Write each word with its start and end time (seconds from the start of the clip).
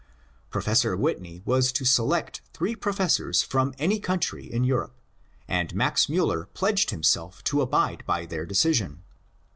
Professor 0.49 0.97
Whitney 0.97 1.43
was 1.45 1.71
to 1.71 1.85
select 1.85 2.41
three 2.55 2.75
professors 2.75 3.43
from 3.43 3.75
any 3.77 3.99
country 3.99 4.51
in 4.51 4.63
Europe, 4.63 4.95
and 5.47 5.75
Max 5.75 6.07
Miiller 6.09 6.47
pledged 6.55 6.89
himself 6.89 7.43
to 7.43 7.61
abide 7.61 8.03
by 8.07 8.25
their 8.25 8.47
decision. 8.47 9.03